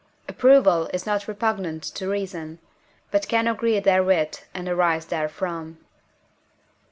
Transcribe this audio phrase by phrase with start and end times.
[0.01, 0.33] LI.
[0.33, 2.57] Approval is not repugnant to reason,
[3.11, 5.77] but can agree therewith and arise therefrom.